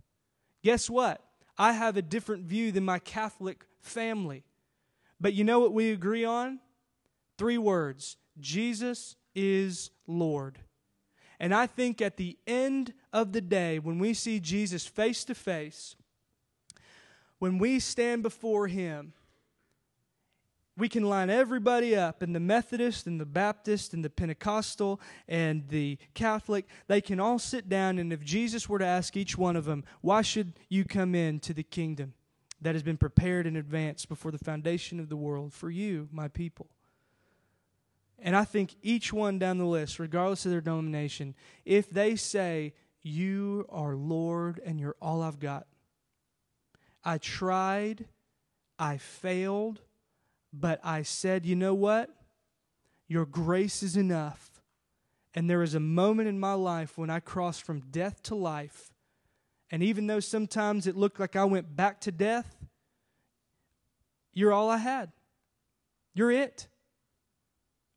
[0.62, 1.22] Guess what?
[1.58, 4.44] I have a different view than my Catholic family.
[5.20, 6.60] But you know what we agree on?
[7.36, 10.58] Three words Jesus is Lord.
[11.40, 15.34] And I think at the end of the day, when we see Jesus face to
[15.34, 15.94] face,
[17.38, 19.12] when we stand before Him,
[20.78, 25.68] we can line everybody up and the Methodist and the Baptist and the Pentecostal and
[25.68, 26.66] the Catholic.
[26.86, 29.84] They can all sit down, and if Jesus were to ask each one of them,
[30.00, 32.14] Why should you come in to the kingdom
[32.60, 36.28] that has been prepared in advance before the foundation of the world for you, my
[36.28, 36.68] people?
[38.20, 42.74] And I think each one down the list, regardless of their denomination, if they say,
[43.02, 45.66] You are Lord and you're all I've got,
[47.04, 48.06] I tried,
[48.78, 49.80] I failed,
[50.52, 52.10] but I said, You know what?
[53.06, 54.62] Your grace is enough.
[55.34, 58.92] And there is a moment in my life when I crossed from death to life.
[59.70, 62.56] And even though sometimes it looked like I went back to death,
[64.32, 65.12] you're all I had.
[66.14, 66.68] You're it.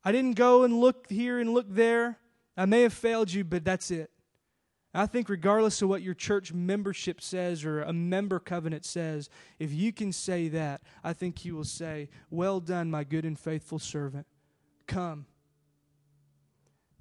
[0.04, 2.18] I didn't go and look here and look there.
[2.56, 4.10] I may have failed you, but that's it.
[4.94, 9.72] I think, regardless of what your church membership says or a member covenant says, if
[9.72, 13.78] you can say that, I think you will say, Well done, my good and faithful
[13.78, 14.26] servant.
[14.86, 15.26] Come.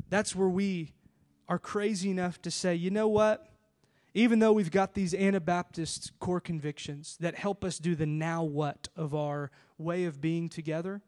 [0.09, 0.93] That's where we
[1.49, 3.47] are crazy enough to say, You know what?
[4.13, 8.87] Even though we've got these Anabaptist core convictions that help us do the now what
[8.95, 11.01] of our way of being together,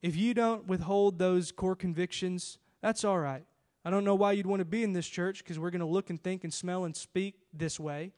[0.00, 3.44] if you don't withhold those core convictions, that's all right.
[3.84, 5.86] I don't know why you'd want to be in this church because we're going to
[5.86, 8.12] look and think and smell and speak this way,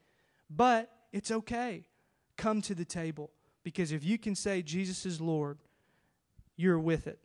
[0.50, 1.84] but it's okay.
[2.36, 3.30] Come to the table
[3.62, 5.58] because if you can say Jesus is Lord,
[6.56, 7.18] you're with it.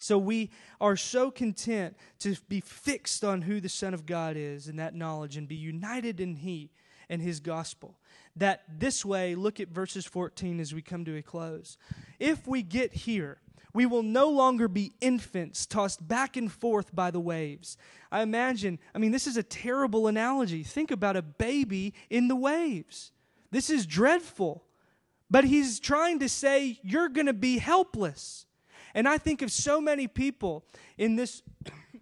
[0.00, 4.68] So we are so content to be fixed on who the Son of God is
[4.68, 6.70] and that knowledge and be united in He
[7.08, 7.98] and His gospel.
[8.36, 11.76] That this way, look at verses 14 as we come to a close.
[12.20, 13.40] If we get here,
[13.74, 17.76] we will no longer be infants tossed back and forth by the waves.
[18.10, 20.62] I imagine, I mean, this is a terrible analogy.
[20.62, 23.12] Think about a baby in the waves.
[23.50, 24.64] This is dreadful.
[25.30, 28.46] But he's trying to say, you're going to be helpless.
[28.94, 30.64] And I think of so many people
[30.96, 31.42] in this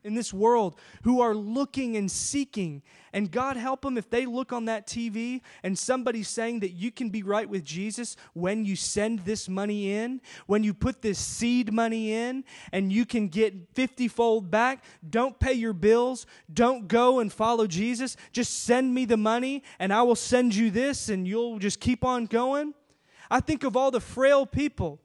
[0.06, 2.82] in this world who are looking and seeking.
[3.12, 6.90] And God help them if they look on that TV and somebody's saying that you
[6.90, 11.18] can be right with Jesus when you send this money in, when you put this
[11.18, 14.84] seed money in, and you can get 50 fold back.
[15.08, 16.26] Don't pay your bills.
[16.52, 18.16] Don't go and follow Jesus.
[18.32, 22.04] Just send me the money and I will send you this and you'll just keep
[22.04, 22.74] on going.
[23.30, 25.00] I think of all the frail people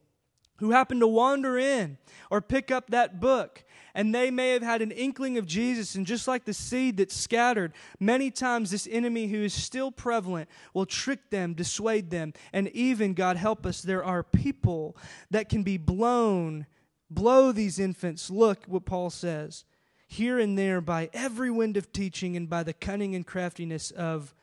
[0.62, 1.98] who happen to wander in
[2.30, 3.64] or pick up that book
[3.94, 5.96] and they may have had an inkling of Jesus.
[5.96, 10.50] And just like the seed that's scattered, many times this enemy who is still prevalent
[10.74, 12.34] will trick them, dissuade them.
[12.54, 14.98] And even, God help us, there are people
[15.30, 16.66] that can be blown,
[17.10, 18.30] blow these infants.
[18.30, 19.66] Look what Paul says
[20.12, 24.36] here and there by every wind of teaching and by the cunning and craftiness of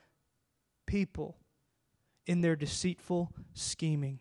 [0.87, 1.37] people
[2.25, 4.19] in their deceitful scheming.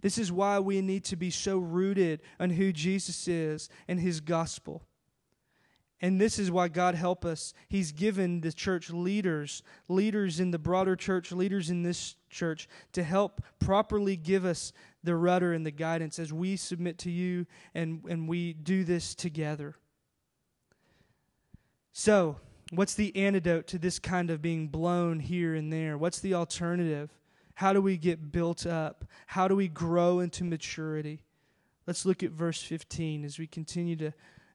[0.00, 4.20] This is why we need to be so rooted on who Jesus is and his
[4.20, 4.82] gospel.
[6.00, 7.52] And this is why God help us.
[7.68, 13.02] He's given the church leaders, leaders in the broader church, leaders in this church, to
[13.02, 14.72] help properly give us
[15.02, 19.14] the rudder and the guidance as we submit to you and, and we do this
[19.14, 19.74] together.
[21.92, 22.36] So,
[22.70, 25.98] what's the antidote to this kind of being blown here and there?
[25.98, 27.10] What's the alternative?
[27.58, 29.04] How do we get built up?
[29.26, 31.24] How do we grow into maturity?
[31.88, 34.12] Let's look at verse 15 as we continue to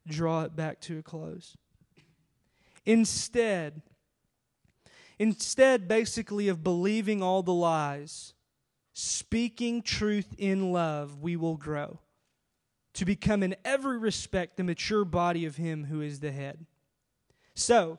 [0.08, 1.54] draw it back to a close.
[2.86, 3.82] Instead,
[5.18, 8.32] instead basically of believing all the lies
[8.94, 11.98] speaking truth in love, we will grow
[12.94, 16.64] to become in every respect the mature body of Him who is the head.
[17.54, 17.98] So,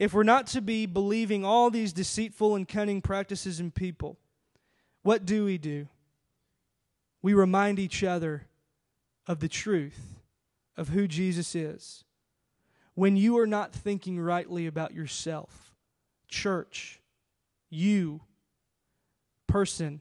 [0.00, 4.18] if we're not to be believing all these deceitful and cunning practices in people,
[5.04, 5.86] what do we do?
[7.22, 8.46] We remind each other
[9.26, 10.16] of the truth
[10.76, 12.04] of who Jesus is.
[12.94, 15.74] When you are not thinking rightly about yourself,
[16.26, 17.00] church,
[17.68, 18.22] you,
[19.46, 20.00] person,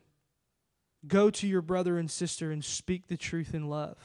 [1.05, 3.97] go to your brother and sister and speak the truth in love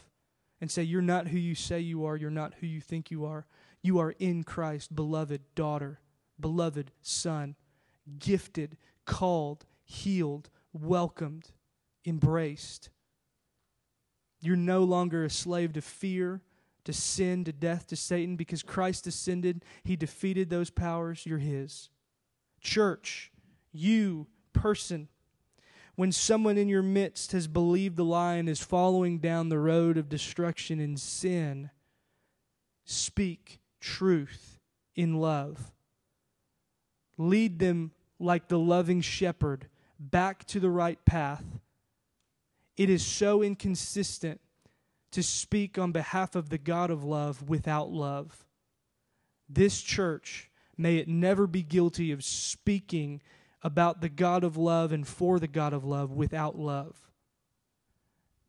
[0.61, 3.25] and say, You're not who you say you are, you're not who you think you
[3.25, 3.47] are.
[3.83, 6.01] You are in Christ, beloved daughter,
[6.41, 7.55] beloved son,
[8.19, 8.77] gifted,
[9.07, 11.51] called, healed, welcomed,
[12.07, 12.91] embraced.
[14.41, 16.43] You're no longer a slave to fear,
[16.85, 19.65] to sin, to death, to Satan, because Christ ascended.
[19.85, 21.27] He defeated those powers.
[21.27, 21.91] You're His.
[22.61, 23.33] Church,
[23.73, 25.09] you, person,
[25.97, 29.99] when someone in your midst has believed the lie and is following down the road
[29.99, 31.71] of destruction and sin,
[32.85, 34.61] speak truth
[34.95, 35.73] in love.
[37.17, 37.91] Lead them
[38.21, 39.67] like the loving shepherd
[39.99, 41.45] back to the right path.
[42.77, 44.41] It is so inconsistent
[45.11, 48.45] to speak on behalf of the God of love without love.
[49.49, 53.23] This church, may it never be guilty of speaking
[53.63, 56.97] about the God of love and for the God of love without love.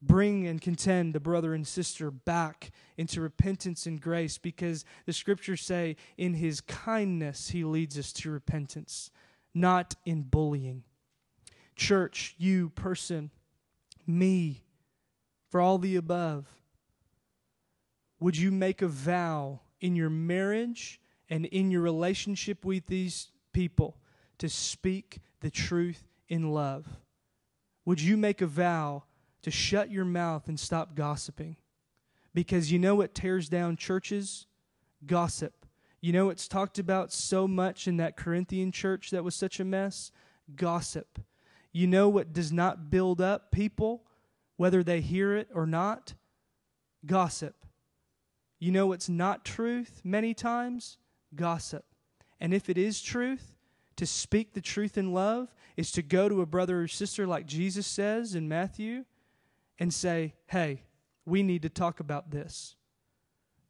[0.02, 5.62] Bring and contend the brother and sister back into repentance and grace because the scriptures
[5.62, 9.12] say, in his kindness, he leads us to repentance,
[9.54, 10.84] not in bullying.
[11.80, 13.32] Church, you, person,
[14.05, 14.63] me,
[15.49, 16.45] for all the above,
[18.19, 20.99] would you make a vow in your marriage
[21.30, 23.97] and in your relationship with these people?
[24.39, 26.88] to speak the truth in love?
[27.86, 29.03] Would you make a vow
[29.43, 31.57] to shut your mouth and stop gossiping?
[32.34, 34.47] Because you know what tears down churches?
[35.05, 35.65] Gossip.
[36.01, 39.65] You know it's talked about so much in that Corinthian church that was such a
[39.65, 40.11] mess?
[40.55, 41.19] Gossip.
[41.72, 44.03] You know what does not build up people,
[44.57, 46.13] whether they hear it or not?
[47.05, 47.55] Gossip.
[48.59, 50.97] You know what's not truth many times?
[51.36, 51.86] Gossip.
[52.39, 53.55] And if it is truth,
[53.95, 57.45] to speak the truth in love is to go to a brother or sister, like
[57.45, 59.05] Jesus says in Matthew,
[59.78, 60.84] and say, hey,
[61.26, 62.76] we need to talk about this.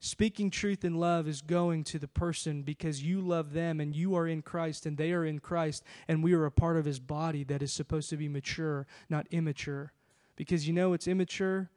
[0.01, 4.15] Speaking truth in love is going to the person because you love them and you
[4.15, 7.01] are in Christ and they are in Christ and we are a part of his
[7.01, 9.91] body that is supposed to be mature, not immature.
[10.37, 11.69] Because you know it's immature.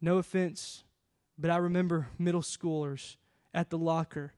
[0.00, 0.84] No offense,
[1.38, 3.16] but I remember middle schoolers
[3.52, 4.32] at the locker.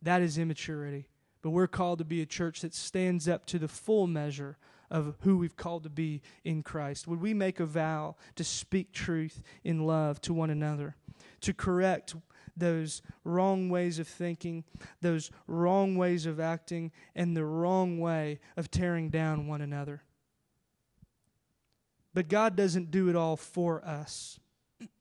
[0.00, 1.08] That is immaturity.
[1.42, 4.56] But we're called to be a church that stands up to the full measure
[4.88, 7.08] of who we've called to be in Christ.
[7.08, 10.94] Would we make a vow to speak truth in love to one another,
[11.40, 12.14] to correct
[12.56, 14.64] those wrong ways of thinking,
[15.00, 20.02] those wrong ways of acting, and the wrong way of tearing down one another?
[22.14, 24.38] But God doesn't do it all for us.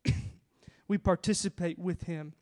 [0.87, 2.33] we participate with Him.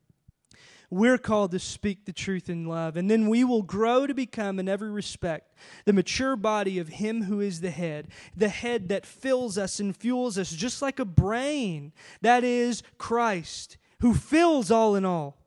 [0.92, 4.58] We're called to speak the truth in love, and then we will grow to become,
[4.58, 5.54] in every respect,
[5.86, 9.96] the mature body of Him who is the head, the head that fills us and
[9.96, 11.94] fuels us, just like a brain.
[12.22, 15.38] That is Christ, who fills all in all.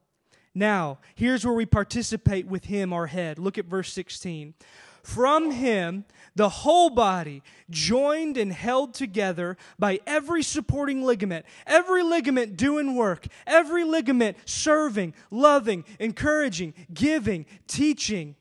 [0.55, 3.39] Now, here's where we participate with Him, our head.
[3.39, 4.55] Look at verse 16.
[5.03, 6.05] From him,
[6.37, 13.27] the whole body, joined and held together by every supporting ligament, every ligament doing work,
[13.47, 18.37] every ligament serving, loving, encouraging, giving, teaching,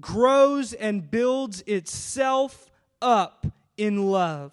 [0.00, 2.70] grows and builds itself
[3.00, 3.46] up
[3.78, 4.52] in love.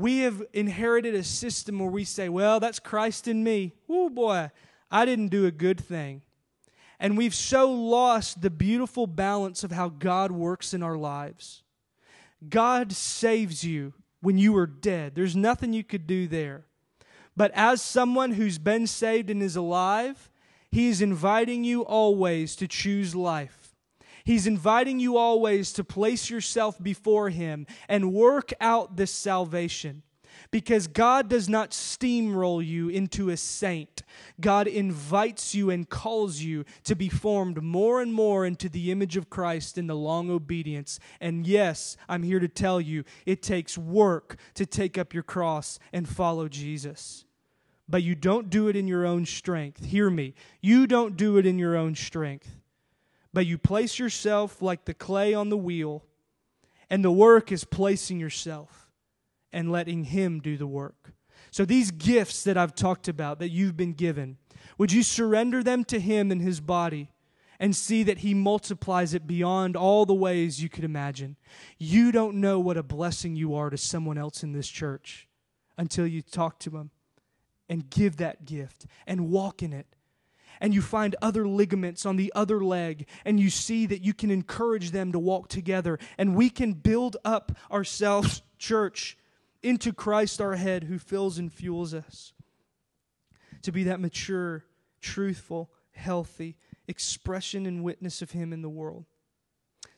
[0.00, 3.74] We have inherited a system where we say, well, that's Christ in me.
[3.86, 4.50] Oh boy,
[4.90, 6.22] I didn't do a good thing.
[6.98, 11.64] And we've so lost the beautiful balance of how God works in our lives.
[12.48, 13.92] God saves you
[14.22, 15.14] when you are dead.
[15.14, 16.64] There's nothing you could do there.
[17.36, 20.30] But as someone who's been saved and is alive,
[20.70, 23.59] He is inviting you always to choose life.
[24.30, 30.04] He's inviting you always to place yourself before Him and work out this salvation
[30.52, 34.02] because God does not steamroll you into a saint.
[34.40, 39.16] God invites you and calls you to be formed more and more into the image
[39.16, 41.00] of Christ in the long obedience.
[41.20, 45.80] And yes, I'm here to tell you, it takes work to take up your cross
[45.92, 47.24] and follow Jesus.
[47.88, 49.86] But you don't do it in your own strength.
[49.86, 50.34] Hear me.
[50.60, 52.59] You don't do it in your own strength.
[53.32, 56.04] But you place yourself like the clay on the wheel
[56.90, 58.90] And the work is placing yourself
[59.52, 61.12] and letting Him do the work.
[61.52, 64.38] So, these gifts that I've talked about that you've been given,
[64.76, 67.12] would you surrender them to Him and His body
[67.58, 71.36] and see that He multiplies it beyond all the ways you could imagine?
[71.78, 75.28] You don't know what a blessing you are to someone else in this church
[75.78, 76.90] until you talk to them
[77.68, 79.86] and give that gift and walk in it
[80.60, 84.30] and you find other ligaments on the other leg, and you see that you can
[84.30, 89.16] encourage them to walk together, and we can build up ourselves, church,
[89.62, 92.32] into Christ our head who fills and fuels us
[93.62, 94.64] to be that mature,
[95.00, 96.56] truthful, healthy
[96.88, 99.04] expression and witness of Him in the world.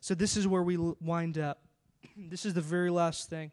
[0.00, 1.60] So, this is where we wind up.
[2.16, 3.52] This is the very last thing.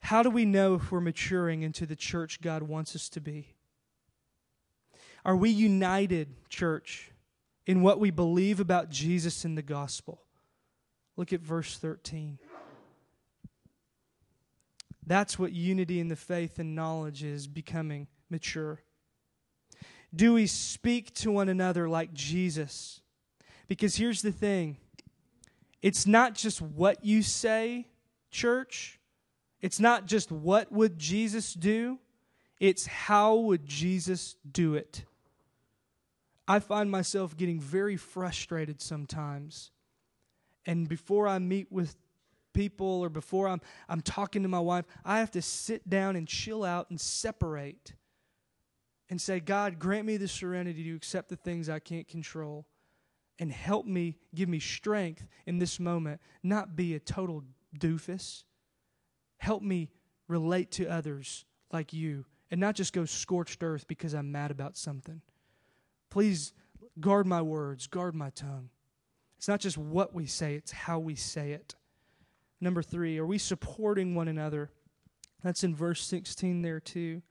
[0.00, 3.54] How do we know if we're maturing into the church God wants us to be?
[5.24, 7.12] Are we united, church,
[7.66, 10.22] in what we believe about Jesus and the gospel?
[11.16, 12.38] Look at verse 13.
[15.06, 18.80] That's what unity in the faith and knowledge is becoming mature.
[20.14, 23.00] Do we speak to one another like Jesus?
[23.68, 24.76] Because here's the thing
[25.80, 27.88] it's not just what you say,
[28.30, 28.98] church.
[29.60, 31.98] It's not just what would Jesus do,
[32.58, 35.04] it's how would Jesus do it.
[36.46, 39.70] I find myself getting very frustrated sometimes.
[40.66, 41.96] And before I meet with
[42.52, 46.26] people or before I'm, I'm talking to my wife, I have to sit down and
[46.26, 47.94] chill out and separate
[49.08, 52.66] and say, God, grant me the serenity to accept the things I can't control
[53.38, 57.42] and help me, give me strength in this moment, not be a total
[57.78, 58.44] doofus.
[59.38, 59.90] Help me
[60.28, 64.76] relate to others like you and not just go scorched earth because I'm mad about
[64.76, 65.20] something.
[66.12, 66.52] Please
[67.00, 68.68] guard my words, guard my tongue.
[69.38, 71.74] It's not just what we say, it's how we say it.
[72.60, 74.68] Number three, are we supporting one another?
[75.42, 77.22] That's in verse 16 there too.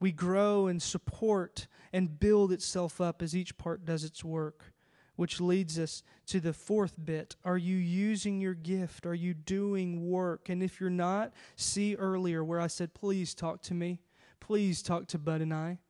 [0.00, 4.72] We grow and support and build itself up as each part does its work,
[5.16, 7.36] which leads us to the fourth bit.
[7.44, 9.04] Are you using your gift?
[9.04, 10.48] Are you doing work?
[10.48, 14.00] And if you're not, see earlier where I said, please talk to me.
[14.40, 15.80] Please talk to Bud and I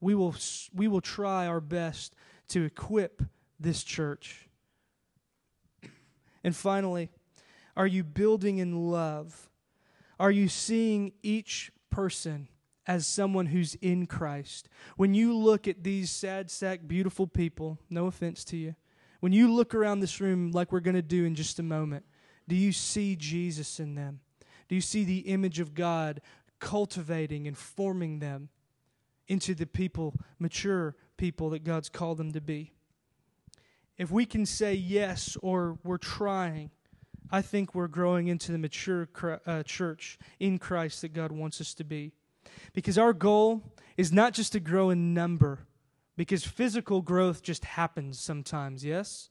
[0.00, 0.34] we will,
[0.74, 2.14] we will try our best
[2.48, 3.22] to equip
[3.58, 4.48] this church.
[6.42, 7.10] And finally,
[7.76, 9.50] are you building in love?
[10.18, 12.48] Are you seeing each person
[12.86, 14.68] as someone who's in Christ?
[14.96, 18.74] When you look at these sad sack, beautiful people, no offense to you,
[19.20, 22.04] when you look around this room like we're going to do in just a moment,
[22.48, 24.20] do you see Jesus in them?
[24.68, 26.20] Do you see the image of God
[26.58, 28.48] cultivating and forming them?
[29.30, 32.72] Into the people, mature people that God's called them to be.
[33.96, 36.70] If we can say yes or we're trying,
[37.30, 39.08] I think we're growing into the mature
[39.46, 42.12] uh, church in Christ that God wants us to be.
[42.72, 43.62] Because our goal
[43.96, 45.60] is not just to grow in number,
[46.16, 49.30] because physical growth just happens sometimes, yes?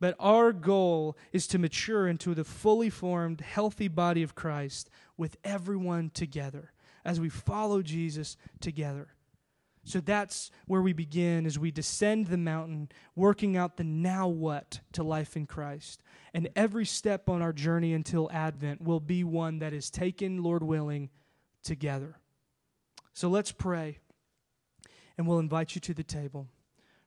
[0.00, 5.36] But our goal is to mature into the fully formed, healthy body of Christ with
[5.44, 6.71] everyone together
[7.04, 9.08] as we follow Jesus together.
[9.84, 14.80] So that's where we begin as we descend the mountain, working out the now what
[14.92, 16.02] to life in Christ.
[16.32, 20.62] And every step on our journey until Advent will be one that is taken, Lord
[20.62, 21.10] willing,
[21.64, 22.16] together.
[23.12, 23.98] So let's pray,
[25.18, 26.46] and we'll invite you to the table.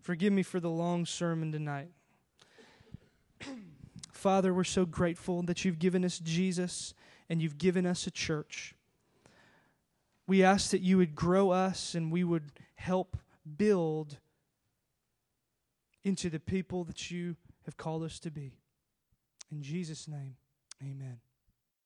[0.01, 1.89] Forgive me for the long sermon tonight.
[4.11, 6.93] Father, we're so grateful that you've given us Jesus
[7.29, 8.75] and you've given us a church.
[10.27, 13.17] We ask that you would grow us and we would help
[13.57, 14.17] build
[16.03, 18.57] into the people that you have called us to be.
[19.51, 20.35] In Jesus' name,
[20.81, 21.19] amen.